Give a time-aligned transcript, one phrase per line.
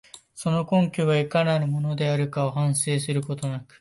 [0.33, 3.67] その根拠がいかなるものであるかを反省することなく、